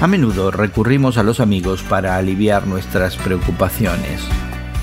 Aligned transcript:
A 0.00 0.06
menudo 0.06 0.52
recurrimos 0.52 1.18
a 1.18 1.24
los 1.24 1.40
amigos 1.40 1.82
para 1.82 2.16
aliviar 2.16 2.68
nuestras 2.68 3.16
preocupaciones. 3.16 4.22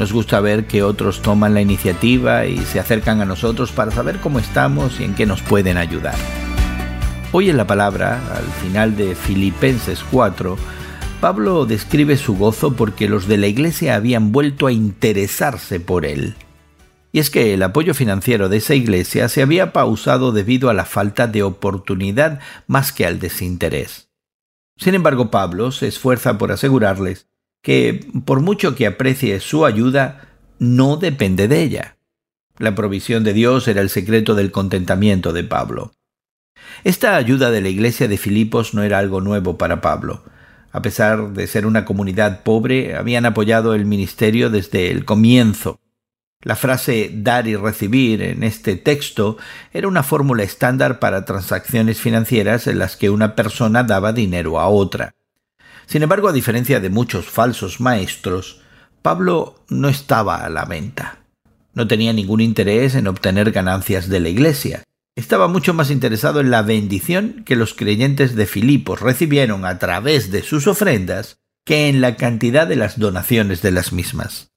Nos 0.00 0.12
gusta 0.12 0.40
ver 0.40 0.66
que 0.66 0.82
otros 0.82 1.22
toman 1.22 1.54
la 1.54 1.60
iniciativa 1.60 2.46
y 2.46 2.58
se 2.58 2.80
acercan 2.80 3.20
a 3.20 3.24
nosotros 3.24 3.70
para 3.70 3.92
saber 3.92 4.18
cómo 4.18 4.40
estamos 4.40 4.98
y 4.98 5.04
en 5.04 5.14
qué 5.14 5.24
nos 5.24 5.40
pueden 5.40 5.76
ayudar. 5.76 6.16
Hoy 7.30 7.48
en 7.48 7.56
la 7.56 7.64
palabra, 7.64 8.20
al 8.34 8.44
final 8.60 8.96
de 8.96 9.14
Filipenses 9.14 10.04
4, 10.10 10.56
Pablo 11.20 11.64
describe 11.64 12.16
su 12.16 12.36
gozo 12.36 12.74
porque 12.74 13.08
los 13.08 13.28
de 13.28 13.36
la 13.36 13.46
iglesia 13.46 13.94
habían 13.94 14.32
vuelto 14.32 14.66
a 14.66 14.72
interesarse 14.72 15.78
por 15.78 16.06
él. 16.06 16.34
Y 17.12 17.20
es 17.20 17.30
que 17.30 17.54
el 17.54 17.62
apoyo 17.62 17.94
financiero 17.94 18.48
de 18.48 18.56
esa 18.56 18.74
iglesia 18.74 19.28
se 19.28 19.42
había 19.42 19.72
pausado 19.72 20.32
debido 20.32 20.70
a 20.70 20.74
la 20.74 20.84
falta 20.84 21.28
de 21.28 21.44
oportunidad 21.44 22.40
más 22.66 22.90
que 22.90 23.06
al 23.06 23.20
desinterés. 23.20 24.08
Sin 24.76 24.94
embargo, 24.94 25.30
Pablo 25.30 25.72
se 25.72 25.86
esfuerza 25.86 26.38
por 26.38 26.52
asegurarles 26.52 27.28
que, 27.62 28.06
por 28.24 28.40
mucho 28.40 28.74
que 28.74 28.86
aprecie 28.86 29.40
su 29.40 29.64
ayuda, 29.64 30.28
no 30.58 30.96
depende 30.96 31.48
de 31.48 31.62
ella. 31.62 31.96
La 32.58 32.74
provisión 32.74 33.24
de 33.24 33.32
Dios 33.32 33.66
era 33.68 33.80
el 33.80 33.90
secreto 33.90 34.34
del 34.34 34.50
contentamiento 34.50 35.32
de 35.32 35.44
Pablo. 35.44 35.92
Esta 36.84 37.16
ayuda 37.16 37.50
de 37.50 37.60
la 37.60 37.68
iglesia 37.68 38.08
de 38.08 38.18
Filipos 38.18 38.74
no 38.74 38.82
era 38.82 38.98
algo 38.98 39.20
nuevo 39.20 39.58
para 39.58 39.80
Pablo. 39.80 40.24
A 40.70 40.82
pesar 40.82 41.32
de 41.32 41.46
ser 41.46 41.66
una 41.66 41.84
comunidad 41.84 42.42
pobre, 42.42 42.96
habían 42.96 43.26
apoyado 43.26 43.74
el 43.74 43.86
ministerio 43.86 44.50
desde 44.50 44.90
el 44.90 45.04
comienzo. 45.04 45.80
La 46.44 46.56
frase 46.56 47.10
dar 47.12 47.48
y 47.48 47.56
recibir 47.56 48.20
en 48.22 48.42
este 48.42 48.76
texto 48.76 49.38
era 49.72 49.88
una 49.88 50.02
fórmula 50.02 50.42
estándar 50.42 50.98
para 50.98 51.24
transacciones 51.24 51.98
financieras 52.00 52.66
en 52.66 52.78
las 52.78 52.96
que 52.96 53.08
una 53.08 53.34
persona 53.34 53.82
daba 53.82 54.12
dinero 54.12 54.60
a 54.60 54.68
otra. 54.68 55.14
Sin 55.86 56.02
embargo, 56.02 56.28
a 56.28 56.32
diferencia 56.32 56.80
de 56.80 56.90
muchos 56.90 57.26
falsos 57.26 57.80
maestros, 57.80 58.60
Pablo 59.00 59.64
no 59.70 59.88
estaba 59.88 60.44
a 60.44 60.50
la 60.50 60.66
venta. 60.66 61.18
No 61.72 61.88
tenía 61.88 62.12
ningún 62.12 62.42
interés 62.42 62.94
en 62.94 63.06
obtener 63.06 63.50
ganancias 63.50 64.08
de 64.10 64.20
la 64.20 64.28
Iglesia. 64.28 64.82
Estaba 65.16 65.48
mucho 65.48 65.72
más 65.72 65.90
interesado 65.90 66.40
en 66.40 66.50
la 66.50 66.62
bendición 66.62 67.42
que 67.46 67.56
los 67.56 67.72
creyentes 67.72 68.34
de 68.34 68.46
Filipos 68.46 69.00
recibieron 69.00 69.64
a 69.64 69.78
través 69.78 70.30
de 70.30 70.42
sus 70.42 70.66
ofrendas 70.66 71.36
que 71.64 71.88
en 71.88 72.02
la 72.02 72.16
cantidad 72.16 72.66
de 72.66 72.76
las 72.76 72.98
donaciones 72.98 73.62
de 73.62 73.70
las 73.70 73.92
mismas. 73.92 74.53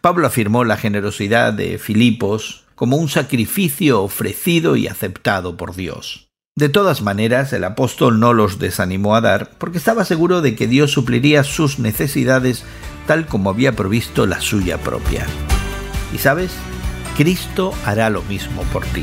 Pablo 0.00 0.26
afirmó 0.26 0.64
la 0.64 0.76
generosidad 0.76 1.52
de 1.52 1.78
Filipos 1.78 2.64
como 2.74 2.96
un 2.96 3.08
sacrificio 3.08 4.02
ofrecido 4.02 4.76
y 4.76 4.88
aceptado 4.88 5.56
por 5.56 5.74
Dios. 5.74 6.28
De 6.56 6.68
todas 6.68 7.02
maneras, 7.02 7.52
el 7.52 7.64
apóstol 7.64 8.20
no 8.20 8.32
los 8.32 8.58
desanimó 8.58 9.16
a 9.16 9.20
dar 9.20 9.50
porque 9.58 9.78
estaba 9.78 10.04
seguro 10.04 10.40
de 10.40 10.54
que 10.54 10.68
Dios 10.68 10.92
supliría 10.92 11.42
sus 11.42 11.78
necesidades 11.78 12.64
tal 13.06 13.26
como 13.26 13.50
había 13.50 13.74
provisto 13.74 14.26
la 14.26 14.40
suya 14.40 14.78
propia. 14.78 15.26
Y 16.14 16.18
sabes, 16.18 16.52
Cristo 17.16 17.72
hará 17.84 18.08
lo 18.08 18.22
mismo 18.22 18.62
por 18.72 18.84
ti. 18.86 19.02